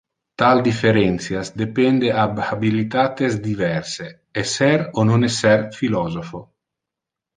Tal 0.41 0.61
differentias 0.67 1.51
depende 1.63 2.09
ab 2.23 2.41
habilitates 2.47 3.33
diverse: 3.49 4.07
esser 4.45 4.79
o 4.99 5.01
non 5.09 5.21
esser 5.31 5.59
philosopho. 5.79 6.39